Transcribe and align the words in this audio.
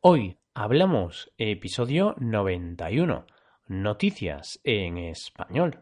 Hoy 0.00 0.38
hablamos 0.54 1.32
episodio 1.38 2.14
91, 2.20 3.26
noticias 3.66 4.60
en 4.62 4.96
español. 4.96 5.80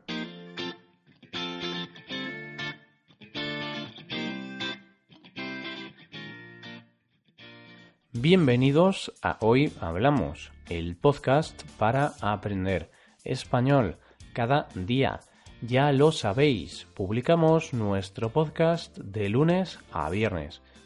Bienvenidos 8.13 9.13
a 9.21 9.37
Hoy 9.43 9.71
Hablamos, 9.83 10.51
el 10.71 10.97
podcast 10.97 11.65
para 11.77 12.15
aprender 12.23 12.91
español 13.23 13.99
cada 14.33 14.69
día. 14.75 15.21
Ya 15.61 15.93
lo 15.93 16.11
sabéis, 16.11 16.87
publicamos 16.95 17.75
nuestro 17.75 18.31
podcast 18.31 18.97
de 18.97 19.29
lunes 19.29 19.79
a 19.93 20.09
viernes. 20.09 20.63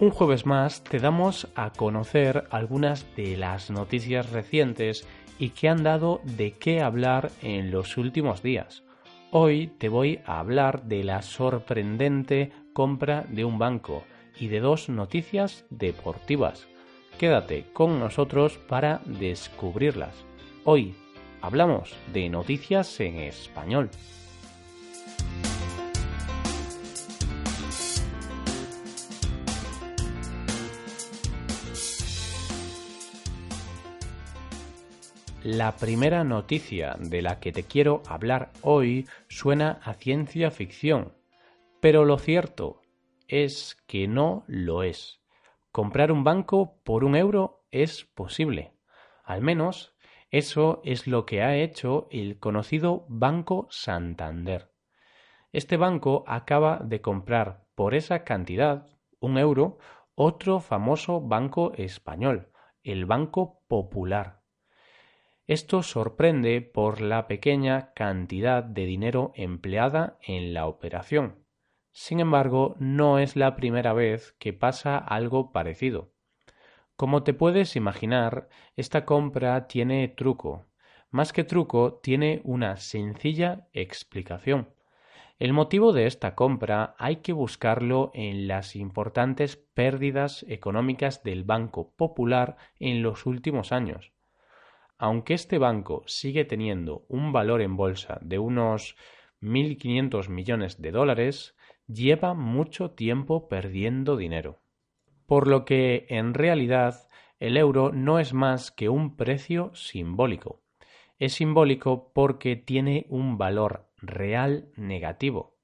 Un 0.00 0.08
jueves 0.08 0.46
más 0.46 0.82
te 0.82 0.98
damos 0.98 1.46
a 1.54 1.74
conocer 1.74 2.44
algunas 2.50 3.04
de 3.16 3.36
las 3.36 3.70
noticias 3.70 4.30
recientes 4.30 5.06
y 5.38 5.50
que 5.50 5.68
han 5.68 5.82
dado 5.82 6.22
de 6.24 6.52
qué 6.52 6.80
hablar 6.80 7.30
en 7.42 7.70
los 7.70 7.98
últimos 7.98 8.42
días. 8.42 8.82
Hoy 9.30 9.66
te 9.76 9.90
voy 9.90 10.20
a 10.24 10.38
hablar 10.38 10.84
de 10.84 11.04
la 11.04 11.20
sorprendente 11.20 12.50
compra 12.72 13.26
de 13.28 13.44
un 13.44 13.58
banco 13.58 14.02
y 14.38 14.48
de 14.48 14.60
dos 14.60 14.88
noticias 14.88 15.66
deportivas. 15.68 16.66
Quédate 17.18 17.66
con 17.74 18.00
nosotros 18.00 18.56
para 18.56 19.02
descubrirlas. 19.04 20.14
Hoy 20.64 20.94
hablamos 21.42 21.94
de 22.10 22.30
noticias 22.30 23.00
en 23.00 23.16
español. 23.16 23.90
La 35.44 35.76
primera 35.76 36.22
noticia 36.22 36.96
de 36.98 37.22
la 37.22 37.40
que 37.40 37.50
te 37.50 37.62
quiero 37.62 38.02
hablar 38.06 38.50
hoy 38.60 39.08
suena 39.28 39.80
a 39.82 39.94
ciencia 39.94 40.50
ficción, 40.50 41.14
pero 41.80 42.04
lo 42.04 42.18
cierto 42.18 42.82
es 43.26 43.78
que 43.86 44.06
no 44.06 44.44
lo 44.48 44.82
es. 44.82 45.22
Comprar 45.72 46.12
un 46.12 46.24
banco 46.24 46.78
por 46.84 47.04
un 47.04 47.16
euro 47.16 47.64
es 47.70 48.04
posible. 48.04 48.74
Al 49.24 49.40
menos 49.40 49.96
eso 50.30 50.82
es 50.84 51.06
lo 51.06 51.24
que 51.24 51.40
ha 51.40 51.56
hecho 51.56 52.06
el 52.10 52.38
conocido 52.38 53.06
Banco 53.08 53.66
Santander. 53.70 54.70
Este 55.52 55.78
banco 55.78 56.22
acaba 56.26 56.80
de 56.84 57.00
comprar 57.00 57.64
por 57.74 57.94
esa 57.94 58.24
cantidad, 58.24 58.90
un 59.20 59.38
euro, 59.38 59.78
otro 60.14 60.60
famoso 60.60 61.22
banco 61.22 61.72
español, 61.76 62.52
el 62.82 63.06
Banco 63.06 63.62
Popular. 63.68 64.39
Esto 65.50 65.82
sorprende 65.82 66.60
por 66.60 67.00
la 67.00 67.26
pequeña 67.26 67.92
cantidad 67.94 68.62
de 68.62 68.84
dinero 68.84 69.32
empleada 69.34 70.16
en 70.22 70.54
la 70.54 70.68
operación. 70.68 71.44
Sin 71.90 72.20
embargo, 72.20 72.76
no 72.78 73.18
es 73.18 73.34
la 73.34 73.56
primera 73.56 73.92
vez 73.92 74.32
que 74.38 74.52
pasa 74.52 74.96
algo 74.96 75.50
parecido. 75.50 76.12
Como 76.94 77.24
te 77.24 77.34
puedes 77.34 77.74
imaginar, 77.74 78.48
esta 78.76 79.04
compra 79.04 79.66
tiene 79.66 80.06
truco. 80.06 80.66
Más 81.10 81.32
que 81.32 81.42
truco, 81.42 81.98
tiene 82.00 82.42
una 82.44 82.76
sencilla 82.76 83.66
explicación. 83.72 84.72
El 85.40 85.52
motivo 85.52 85.92
de 85.92 86.06
esta 86.06 86.36
compra 86.36 86.94
hay 86.96 87.16
que 87.16 87.32
buscarlo 87.32 88.12
en 88.14 88.46
las 88.46 88.76
importantes 88.76 89.56
pérdidas 89.56 90.46
económicas 90.48 91.24
del 91.24 91.42
Banco 91.42 91.92
Popular 91.96 92.56
en 92.78 93.02
los 93.02 93.26
últimos 93.26 93.72
años. 93.72 94.12
Aunque 95.02 95.32
este 95.32 95.56
banco 95.56 96.02
sigue 96.04 96.44
teniendo 96.44 97.06
un 97.08 97.32
valor 97.32 97.62
en 97.62 97.74
bolsa 97.74 98.18
de 98.20 98.38
unos 98.38 98.96
1.500 99.40 100.28
millones 100.28 100.82
de 100.82 100.90
dólares, 100.90 101.56
lleva 101.86 102.34
mucho 102.34 102.90
tiempo 102.90 103.48
perdiendo 103.48 104.18
dinero. 104.18 104.60
Por 105.24 105.48
lo 105.48 105.64
que, 105.64 106.04
en 106.10 106.34
realidad, 106.34 107.08
el 107.38 107.56
euro 107.56 107.92
no 107.92 108.18
es 108.18 108.34
más 108.34 108.70
que 108.70 108.90
un 108.90 109.16
precio 109.16 109.74
simbólico. 109.74 110.60
Es 111.18 111.32
simbólico 111.32 112.12
porque 112.12 112.56
tiene 112.56 113.06
un 113.08 113.38
valor 113.38 113.88
real 113.96 114.68
negativo. 114.76 115.56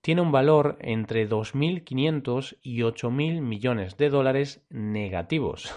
Tiene 0.00 0.22
un 0.22 0.32
valor 0.32 0.76
entre 0.80 1.28
2.500 1.28 2.58
y 2.62 2.80
8.000 2.80 3.42
millones 3.42 3.96
de 3.96 4.10
dólares 4.10 4.66
negativos. 4.70 5.72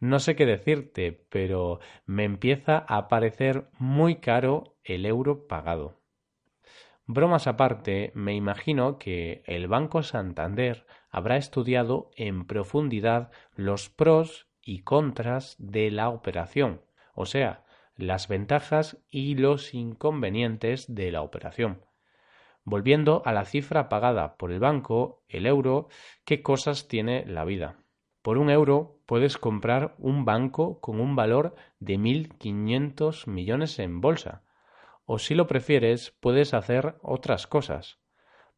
No 0.00 0.18
sé 0.18 0.36
qué 0.36 0.46
decirte, 0.46 1.26
pero 1.30 1.80
me 2.06 2.24
empieza 2.24 2.78
a 2.78 3.08
parecer 3.08 3.68
muy 3.78 4.16
caro 4.16 4.76
el 4.84 5.06
euro 5.06 5.46
pagado. 5.46 6.00
Bromas 7.06 7.46
aparte, 7.46 8.12
me 8.14 8.34
imagino 8.34 8.98
que 8.98 9.42
el 9.46 9.68
Banco 9.68 10.02
Santander 10.02 10.86
habrá 11.10 11.36
estudiado 11.36 12.10
en 12.16 12.46
profundidad 12.46 13.30
los 13.54 13.90
pros 13.90 14.48
y 14.62 14.82
contras 14.82 15.56
de 15.58 15.90
la 15.90 16.08
operación, 16.08 16.80
o 17.14 17.26
sea, 17.26 17.64
las 17.94 18.26
ventajas 18.26 18.98
y 19.10 19.34
los 19.34 19.74
inconvenientes 19.74 20.92
de 20.94 21.12
la 21.12 21.20
operación. 21.20 21.84
Volviendo 22.64 23.22
a 23.26 23.32
la 23.32 23.44
cifra 23.44 23.90
pagada 23.90 24.36
por 24.36 24.50
el 24.50 24.58
banco, 24.58 25.22
el 25.28 25.44
euro, 25.44 25.88
¿qué 26.24 26.42
cosas 26.42 26.88
tiene 26.88 27.26
la 27.26 27.44
vida? 27.44 27.83
Por 28.24 28.38
un 28.38 28.48
euro 28.48 29.02
puedes 29.04 29.36
comprar 29.36 29.94
un 29.98 30.24
banco 30.24 30.80
con 30.80 30.98
un 30.98 31.14
valor 31.14 31.54
de 31.78 31.98
1.500 31.98 33.26
millones 33.26 33.78
en 33.78 34.00
bolsa. 34.00 34.44
O 35.04 35.18
si 35.18 35.34
lo 35.34 35.46
prefieres, 35.46 36.16
puedes 36.20 36.54
hacer 36.54 36.96
otras 37.02 37.46
cosas. 37.46 37.98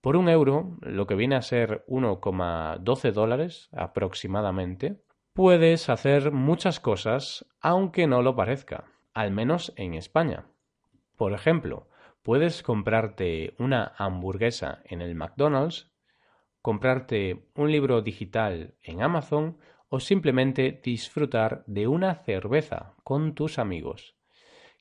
Por 0.00 0.14
un 0.14 0.28
euro, 0.28 0.76
lo 0.82 1.08
que 1.08 1.16
viene 1.16 1.34
a 1.34 1.42
ser 1.42 1.84
1,12 1.88 3.10
dólares 3.10 3.68
aproximadamente, 3.72 5.02
puedes 5.32 5.88
hacer 5.88 6.30
muchas 6.30 6.78
cosas 6.78 7.44
aunque 7.60 8.06
no 8.06 8.22
lo 8.22 8.36
parezca, 8.36 8.84
al 9.14 9.32
menos 9.32 9.72
en 9.74 9.94
España. 9.94 10.46
Por 11.16 11.32
ejemplo, 11.32 11.88
puedes 12.22 12.62
comprarte 12.62 13.56
una 13.58 13.94
hamburguesa 13.98 14.78
en 14.84 15.02
el 15.02 15.16
McDonald's 15.16 15.90
comprarte 16.66 17.46
un 17.54 17.70
libro 17.70 18.02
digital 18.02 18.74
en 18.82 19.00
Amazon 19.00 19.56
o 19.88 20.00
simplemente 20.00 20.80
disfrutar 20.82 21.62
de 21.68 21.86
una 21.86 22.16
cerveza 22.24 22.96
con 23.04 23.36
tus 23.36 23.60
amigos. 23.60 24.16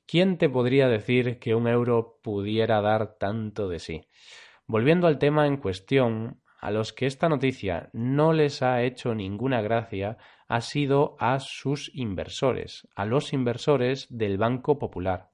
¿Quién 0.07 0.40
te 0.40 0.50
podría 0.50 0.88
decir 0.88 1.38
que 1.38 1.53
un 1.53 1.68
euro 1.68 2.18
pudiera 2.23 2.81
dar 2.81 3.19
tanto 3.19 3.69
de 3.69 3.78
sí? 3.78 4.01
Volviendo 4.66 5.06
al 5.06 5.19
tema 5.19 5.46
en 5.46 5.57
cuestión, 5.57 6.41
a 6.59 6.72
los 6.72 6.91
que 6.91 7.06
esta 7.06 7.29
noticia 7.29 7.91
no 7.94 8.34
les 8.34 8.63
ha 8.63 8.81
hecho 8.81 9.13
ninguna 9.13 9.62
gracia 9.62 10.17
ha 10.47 10.62
sido 10.62 11.16
a 11.19 11.40
sus 11.40 11.91
inversores, 11.94 12.88
a 12.96 13.06
los 13.06 13.31
inversores 13.31 14.07
del 14.09 14.40
Banco 14.40 14.79
Popular. 14.79 15.29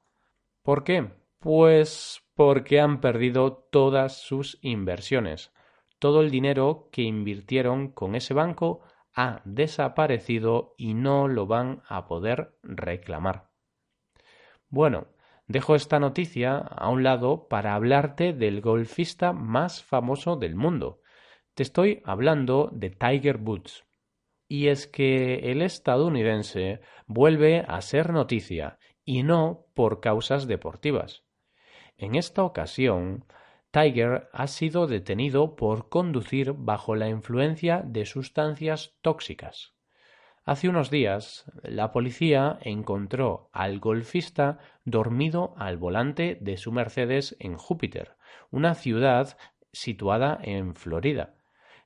¿Por 0.63 0.83
qué? 0.83 1.13
Pues 1.39 2.21
porque 2.35 2.81
han 2.81 2.99
perdido 2.99 3.69
todas 3.71 4.21
sus 4.21 4.59
inversiones 4.61 5.53
todo 6.01 6.21
el 6.21 6.31
dinero 6.31 6.89
que 6.91 7.03
invirtieron 7.03 7.91
con 7.91 8.15
ese 8.15 8.33
banco 8.33 8.81
ha 9.13 9.43
desaparecido 9.45 10.73
y 10.75 10.95
no 10.95 11.27
lo 11.27 11.45
van 11.45 11.83
a 11.87 12.07
poder 12.07 12.57
reclamar. 12.63 13.51
Bueno, 14.67 15.09
dejo 15.47 15.75
esta 15.75 15.99
noticia 15.99 16.57
a 16.57 16.89
un 16.89 17.03
lado 17.03 17.47
para 17.47 17.75
hablarte 17.75 18.33
del 18.33 18.61
golfista 18.61 19.31
más 19.31 19.83
famoso 19.83 20.37
del 20.37 20.55
mundo. 20.55 21.01
Te 21.53 21.61
estoy 21.61 22.01
hablando 22.03 22.71
de 22.73 22.89
Tiger 22.89 23.37
Woods. 23.37 23.85
Y 24.47 24.69
es 24.69 24.87
que 24.87 25.51
el 25.51 25.61
estadounidense 25.61 26.81
vuelve 27.05 27.63
a 27.67 27.79
ser 27.81 28.11
noticia 28.11 28.79
y 29.05 29.21
no 29.21 29.67
por 29.75 29.99
causas 29.99 30.47
deportivas. 30.47 31.23
En 31.95 32.15
esta 32.15 32.43
ocasión 32.43 33.23
Tiger 33.71 34.29
ha 34.33 34.47
sido 34.47 34.85
detenido 34.85 35.55
por 35.55 35.87
conducir 35.87 36.53
bajo 36.53 36.95
la 36.95 37.07
influencia 37.07 37.81
de 37.85 38.05
sustancias 38.05 38.97
tóxicas. 39.01 39.73
Hace 40.43 40.67
unos 40.67 40.89
días, 40.89 41.45
la 41.63 41.91
policía 41.91 42.59
encontró 42.61 43.49
al 43.53 43.79
golfista 43.79 44.59
dormido 44.83 45.53
al 45.57 45.77
volante 45.77 46.37
de 46.41 46.57
su 46.57 46.71
Mercedes 46.71 47.37
en 47.39 47.55
Júpiter, 47.55 48.17
una 48.49 48.75
ciudad 48.75 49.37
situada 49.71 50.39
en 50.41 50.75
Florida. 50.75 51.35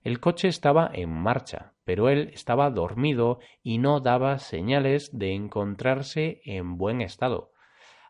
El 0.03 0.19
coche 0.19 0.47
estaba 0.47 0.89
en 0.93 1.09
marcha, 1.09 1.73
pero 1.83 2.09
él 2.09 2.31
estaba 2.33 2.71
dormido 2.71 3.39
y 3.61 3.77
no 3.77 3.99
daba 3.99 4.39
señales 4.39 5.17
de 5.17 5.33
encontrarse 5.33 6.41
en 6.45 6.77
buen 6.77 7.01
estado. 7.01 7.51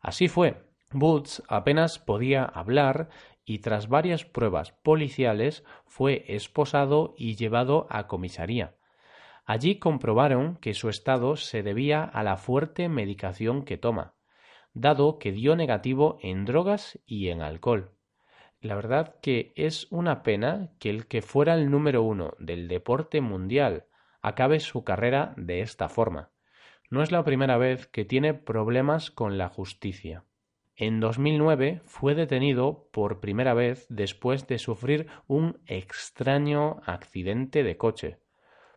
Así 0.02 0.28
fue. 0.28 0.64
Boots 0.92 1.44
apenas 1.50 2.00
podía 2.00 2.46
hablar 2.46 3.10
y 3.46 3.60
tras 3.60 3.88
varias 3.88 4.26
pruebas 4.26 4.72
policiales 4.72 5.64
fue 5.86 6.26
esposado 6.28 7.14
y 7.18 7.36
llevado 7.36 7.88
a 7.90 8.08
comisaría. 8.08 8.76
Allí 9.46 9.78
comprobaron 9.78 10.58
que 10.58 10.74
su 10.74 10.90
estado 10.90 11.36
se 11.36 11.62
debía 11.62 12.04
a 12.04 12.24
la 12.24 12.38
fuerte 12.38 12.90
medicación 12.90 13.64
que 13.64 13.78
toma, 13.78 14.16
dado 14.74 15.20
que 15.20 15.32
dio 15.32 15.56
negativo 15.56 16.18
en 16.22 16.46
drogas 16.46 17.00
y 17.06 17.30
en 17.30 17.42
alcohol. 17.42 17.92
La 18.60 18.74
verdad 18.74 19.16
que 19.22 19.54
es 19.56 19.88
una 19.92 20.24
pena 20.24 20.72
que 20.80 20.90
el 20.90 21.06
que 21.06 21.22
fuera 21.22 21.54
el 21.54 21.70
número 21.70 22.02
uno 22.02 22.34
del 22.40 22.68
deporte 22.68 23.22
mundial 23.22 23.86
acabe 24.22 24.60
su 24.60 24.84
carrera 24.84 25.36
de 25.38 25.62
esta 25.62 25.88
forma. 25.88 26.32
No 26.90 27.04
es 27.04 27.12
la 27.12 27.24
primera 27.24 27.58
vez 27.58 27.86
que 27.86 28.06
tiene 28.06 28.34
problemas 28.34 29.12
con 29.12 29.38
la 29.38 29.50
justicia. 29.50 30.24
En 30.78 31.00
2009 31.00 31.82
fue 31.86 32.16
detenido 32.16 32.90
por 32.92 33.22
primera 33.22 33.54
vez 33.54 33.86
después 33.90 34.46
de 34.48 34.60
sufrir 34.60 35.08
un 35.26 35.62
extraño 35.68 36.82
accidente 36.86 37.64
de 37.64 37.78
coche. 37.78 38.18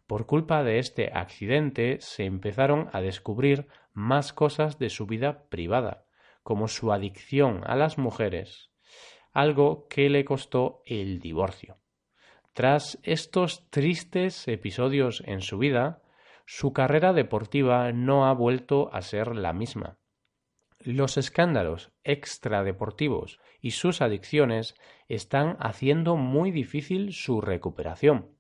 Por 0.07 0.25
culpa 0.25 0.63
de 0.63 0.79
este 0.79 1.11
accidente 1.13 1.99
se 2.01 2.25
empezaron 2.25 2.89
a 2.93 3.01
descubrir 3.01 3.67
más 3.93 4.33
cosas 4.33 4.79
de 4.79 4.91
su 4.91 5.07
vida 5.07 5.49
privada, 5.49 6.05
como 6.45 6.69
su 6.69 6.93
adicción 6.93 7.63
a 7.67 7.75
las 7.75 7.99
mujeres, 7.99 8.71
algo 9.33 9.89
que 9.89 10.09
le 10.09 10.25
costó 10.25 10.83
el 10.87 11.19
divorcio. 11.19 11.79
Tras 12.53 13.01
estos 13.03 13.71
tristes 13.71 14.47
episodios 14.47 15.23
en 15.27 15.41
su 15.41 15.59
vida, 15.59 16.01
su 16.47 16.73
carrera 16.73 17.13
deportiva 17.13 17.91
no 17.93 18.27
ha 18.27 18.33
vuelto 18.35 18.89
a 18.95 19.03
ser 19.03 19.35
la 19.35 19.53
misma. 19.53 19.99
Los 20.81 21.17
escándalos 21.17 21.91
extradeportivos 22.05 23.41
y 23.61 23.73
sus 23.73 24.01
adicciones 24.01 24.77
están 25.09 25.57
haciendo 25.59 26.17
muy 26.17 26.53
difícil 26.53 27.13
su 27.13 27.41
recuperación. 27.41 28.39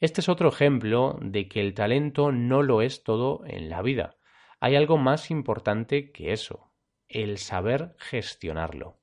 Este 0.00 0.20
es 0.20 0.28
otro 0.28 0.48
ejemplo 0.48 1.18
de 1.20 1.48
que 1.48 1.60
el 1.60 1.74
talento 1.74 2.30
no 2.30 2.62
lo 2.62 2.80
es 2.80 3.02
todo 3.02 3.42
en 3.46 3.70
la 3.70 3.82
vida. 3.82 4.16
Hay 4.60 4.76
algo 4.76 4.98
más 4.98 5.30
importante 5.30 6.12
que 6.12 6.32
eso, 6.32 6.70
el 7.08 7.38
saber 7.38 7.94
gestionarlo. 7.98 8.98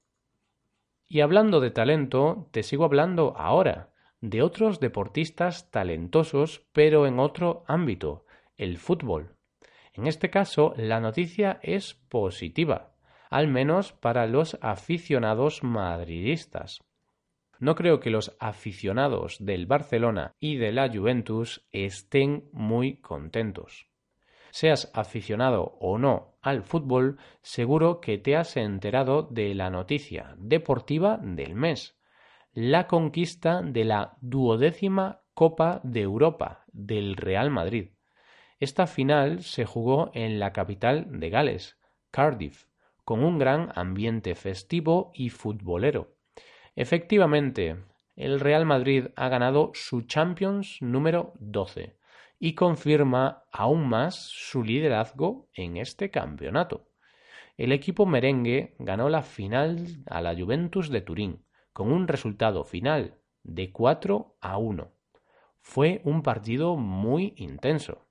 Y 1.07 1.19
hablando 1.21 1.59
de 1.59 1.71
talento, 1.71 2.47
te 2.51 2.63
sigo 2.63 2.85
hablando 2.85 3.35
ahora 3.37 3.91
de 4.21 4.41
otros 4.41 4.79
deportistas 4.79 5.71
talentosos, 5.71 6.65
pero 6.71 7.05
en 7.05 7.19
otro 7.19 7.65
ámbito, 7.67 8.25
el 8.55 8.77
fútbol. 8.77 9.35
En 9.93 10.07
este 10.07 10.29
caso, 10.29 10.73
la 10.77 10.99
noticia 10.99 11.59
es 11.61 11.95
positiva, 12.09 12.93
al 13.29 13.47
menos 13.47 13.91
para 13.91 14.25
los 14.25 14.57
aficionados 14.61 15.63
madridistas. 15.63 16.79
No 17.59 17.75
creo 17.75 17.99
que 17.99 18.09
los 18.09 18.35
aficionados 18.39 19.37
del 19.39 19.67
Barcelona 19.67 20.33
y 20.39 20.55
de 20.55 20.71
la 20.71 20.89
Juventus 20.89 21.67
estén 21.71 22.49
muy 22.53 22.97
contentos. 22.97 23.87
Seas 24.49 24.91
aficionado 24.93 25.77
o 25.79 25.97
no 25.97 26.37
al 26.41 26.63
fútbol, 26.63 27.17
seguro 27.41 28.01
que 28.01 28.17
te 28.17 28.35
has 28.35 28.57
enterado 28.57 29.23
de 29.23 29.53
la 29.53 29.69
noticia 29.69 30.35
deportiva 30.37 31.17
del 31.21 31.55
mes, 31.55 31.97
la 32.53 32.87
conquista 32.87 33.61
de 33.61 33.85
la 33.85 34.17
duodécima 34.21 35.21
Copa 35.33 35.79
de 35.83 36.01
Europa 36.01 36.65
del 36.73 37.15
Real 37.15 37.49
Madrid. 37.49 37.91
Esta 38.61 38.85
final 38.85 39.41
se 39.41 39.65
jugó 39.65 40.11
en 40.13 40.39
la 40.39 40.53
capital 40.53 41.19
de 41.19 41.31
Gales, 41.31 41.79
Cardiff, 42.11 42.67
con 43.03 43.23
un 43.23 43.39
gran 43.39 43.71
ambiente 43.73 44.35
festivo 44.35 45.09
y 45.15 45.31
futbolero. 45.31 46.13
Efectivamente, 46.75 47.77
el 48.15 48.39
Real 48.39 48.67
Madrid 48.67 49.07
ha 49.15 49.29
ganado 49.29 49.71
su 49.73 50.03
Champions 50.03 50.77
número 50.79 51.33
12 51.39 51.97
y 52.37 52.53
confirma 52.53 53.45
aún 53.51 53.89
más 53.89 54.13
su 54.15 54.63
liderazgo 54.63 55.49
en 55.55 55.77
este 55.77 56.11
campeonato. 56.11 56.87
El 57.57 57.71
equipo 57.71 58.05
merengue 58.05 58.75
ganó 58.77 59.09
la 59.09 59.23
final 59.23 60.03
a 60.05 60.21
la 60.21 60.35
Juventus 60.35 60.91
de 60.91 61.01
Turín 61.01 61.43
con 61.73 61.91
un 61.91 62.07
resultado 62.07 62.63
final 62.63 63.17
de 63.41 63.71
4 63.71 64.37
a 64.39 64.59
1. 64.59 64.91
Fue 65.61 66.01
un 66.03 66.21
partido 66.21 66.75
muy 66.75 67.33
intenso. 67.37 68.05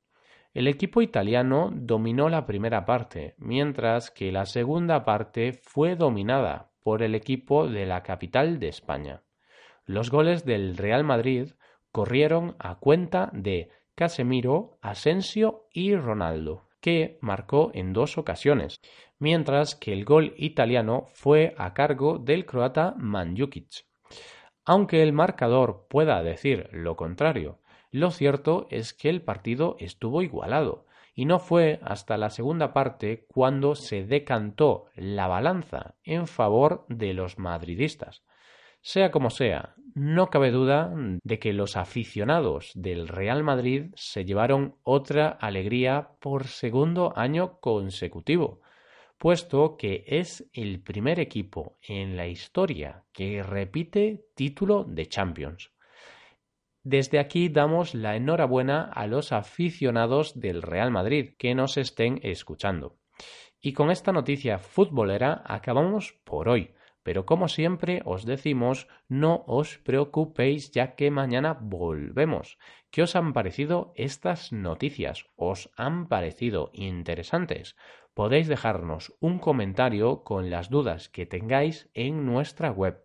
El 0.53 0.67
equipo 0.67 1.01
italiano 1.01 1.71
dominó 1.73 2.29
la 2.29 2.45
primera 2.45 2.85
parte, 2.85 3.35
mientras 3.39 4.11
que 4.11 4.33
la 4.33 4.47
segunda 4.47 5.05
parte 5.05 5.53
fue 5.53 5.95
dominada 5.95 6.71
por 6.83 7.03
el 7.03 7.15
equipo 7.15 7.69
de 7.69 7.87
la 7.87 8.03
capital 8.03 8.59
de 8.59 8.69
España. 8.69 9.23
Los 9.85 10.11
goles 10.11 10.45
del 10.45 10.77
Real 10.77 11.05
Madrid 11.05 11.53
corrieron 11.93 12.57
a 12.59 12.81
cuenta 12.81 13.31
de 13.33 13.71
Casemiro, 13.95 14.79
Asensio 14.83 15.69
y 15.73 15.95
Ronaldo, 15.95 16.65
que 16.81 17.19
marcó 17.21 17.71
en 17.75 17.93
dos 17.93 18.19
ocasiones, 18.19 18.81
mientras 19.19 19.77
que 19.77 19.93
el 19.93 20.05
gol 20.05 20.35
italiano 20.37 21.07
fue 21.13 21.55
a 21.59 21.75
cargo 21.75 22.19
del 22.19 22.45
croata 22.45 22.95
Manjukic. 22.97 23.85
Aunque 24.65 25.03
el 25.03 25.13
marcador 25.13 25.87
pueda 25.89 26.23
decir 26.23 26.69
lo 26.73 26.97
contrario, 26.97 27.59
lo 27.91 28.11
cierto 28.11 28.67
es 28.71 28.95
que 28.95 29.09
el 29.09 29.23
partido 29.23 29.77
estuvo 29.79 30.23
igualado, 30.23 30.87
y 31.15 31.25
no 31.25 31.39
fue 31.39 31.81
hasta 31.83 32.17
la 32.17 32.31
segunda 32.31 32.73
parte 32.73 33.27
cuando 33.29 33.75
se 33.75 34.05
decantó 34.05 34.87
la 34.95 35.27
balanza 35.27 35.95
en 36.05 36.27
favor 36.27 36.87
de 36.89 37.15
los 37.15 37.39
madridistas. 37.39 38.23
Sea 38.83 39.11
como 39.11 39.29
sea, 39.29 39.75
no 39.95 40.31
cabe 40.31 40.51
duda 40.51 40.93
de 41.23 41.39
que 41.39 41.53
los 41.53 41.77
aficionados 41.77 42.71
del 42.75 43.09
Real 43.09 43.43
Madrid 43.43 43.93
se 43.95 44.25
llevaron 44.25 44.77
otra 44.83 45.29
alegría 45.29 46.13
por 46.21 46.47
segundo 46.47 47.13
año 47.17 47.59
consecutivo, 47.61 48.63
puesto 49.19 49.77
que 49.77 50.05
es 50.07 50.49
el 50.55 50.81
primer 50.81 51.21
equipo 51.21 51.77
en 51.87 52.17
la 52.17 52.27
historia 52.27 53.05
que 53.13 53.43
repite 53.43 54.25
título 54.35 54.85
de 54.85 55.07
Champions. 55.09 55.71
Desde 56.83 57.19
aquí 57.19 57.51
damos 57.51 57.95
la 57.95 58.17
enhorabuena 58.17 58.85
a 58.85 59.07
los 59.07 59.33
aficionados 59.33 60.41
del 60.41 60.63
Real 60.63 60.91
Madrid 60.91 61.35
que 61.39 61.55
nos 61.55 61.77
estén 61.77 62.21
escuchando. 62.23 62.97
Y 63.61 63.75
con 63.75 63.91
esta 63.91 64.13
noticia 64.13 64.59
futbolera 64.59 65.43
acabamos 65.45 66.15
por 66.25 66.49
hoy. 66.49 66.73
Pero 67.03 67.27
como 67.27 67.49
siempre 67.49 68.03
os 68.05 68.27
decimos, 68.27 68.87
no 69.09 69.43
os 69.47 69.79
preocupéis 69.79 70.71
ya 70.71 70.95
que 70.95 71.11
mañana 71.11 71.59
volvemos. 71.61 72.59
¿Qué 72.91 73.03
os 73.03 73.17
han 73.17 73.33
parecido 73.33 73.95
estas 73.97 74.53
noticias? 74.53 75.25
¿Os 75.37 75.71
han 75.77 76.07
parecido 76.09 76.71
interesantes? 76.75 77.75
Podéis 78.15 78.47
dejarnos 78.49 79.17
un 79.21 79.39
comentario 79.39 80.25
con 80.25 80.51
las 80.51 80.69
dudas 80.69 81.09
que 81.09 81.25
tengáis 81.27 81.89
en 81.95 82.27
nuestra 82.27 82.71
web 82.71 83.03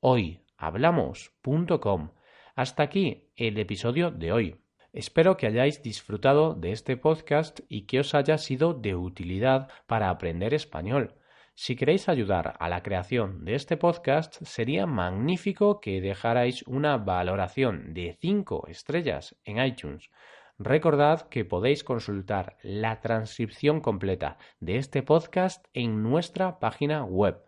hoyhablamos.com 0.00 2.10
hasta 2.56 2.82
aquí 2.82 3.30
el 3.36 3.58
episodio 3.58 4.10
de 4.10 4.32
hoy. 4.32 4.56
Espero 4.94 5.36
que 5.36 5.46
hayáis 5.46 5.82
disfrutado 5.82 6.54
de 6.54 6.72
este 6.72 6.96
podcast 6.96 7.60
y 7.68 7.82
que 7.82 8.00
os 8.00 8.14
haya 8.14 8.38
sido 8.38 8.72
de 8.72 8.96
utilidad 8.96 9.68
para 9.86 10.08
aprender 10.08 10.54
español. 10.54 11.14
Si 11.54 11.76
queréis 11.76 12.08
ayudar 12.08 12.56
a 12.58 12.70
la 12.70 12.82
creación 12.82 13.44
de 13.44 13.54
este 13.54 13.76
podcast, 13.76 14.42
sería 14.42 14.86
magnífico 14.86 15.80
que 15.80 16.00
dejarais 16.00 16.62
una 16.62 16.96
valoración 16.96 17.92
de 17.92 18.16
5 18.20 18.68
estrellas 18.68 19.36
en 19.44 19.62
iTunes. 19.62 20.10
Recordad 20.58 21.28
que 21.28 21.44
podéis 21.44 21.84
consultar 21.84 22.56
la 22.62 23.02
transcripción 23.02 23.82
completa 23.82 24.38
de 24.60 24.78
este 24.78 25.02
podcast 25.02 25.66
en 25.74 26.02
nuestra 26.02 26.58
página 26.58 27.04
web 27.04 27.45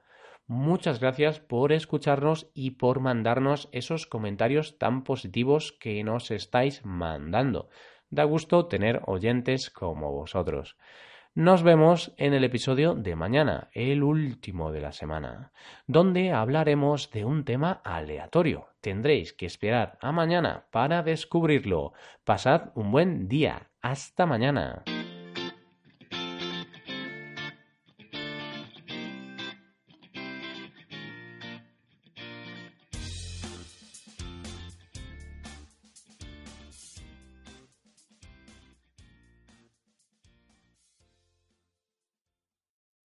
Muchas 0.48 0.98
gracias 0.98 1.40
por 1.40 1.72
escucharnos 1.72 2.50
y 2.54 2.70
por 2.70 3.00
mandarnos 3.00 3.68
esos 3.70 4.06
comentarios 4.06 4.78
tan 4.78 5.04
positivos 5.04 5.72
que 5.72 6.02
nos 6.02 6.30
estáis 6.30 6.82
mandando. 6.86 7.68
Da 8.08 8.24
gusto 8.24 8.64
tener 8.64 9.02
oyentes 9.04 9.68
como 9.68 10.10
vosotros. 10.10 10.78
Nos 11.34 11.62
vemos 11.62 12.14
en 12.16 12.32
el 12.32 12.44
episodio 12.44 12.94
de 12.94 13.14
mañana, 13.14 13.68
el 13.72 14.02
último 14.02 14.72
de 14.72 14.80
la 14.80 14.92
semana, 14.92 15.52
donde 15.86 16.32
hablaremos 16.32 17.10
de 17.10 17.26
un 17.26 17.44
tema 17.44 17.82
aleatorio. 17.84 18.68
Tendréis 18.80 19.34
que 19.34 19.44
esperar 19.44 19.98
a 20.00 20.12
mañana 20.12 20.64
para 20.70 21.02
descubrirlo. 21.02 21.92
Pasad 22.24 22.70
un 22.74 22.90
buen 22.90 23.28
día. 23.28 23.68
Hasta 23.82 24.24
mañana. 24.24 24.82